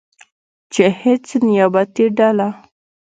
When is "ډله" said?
2.17-2.49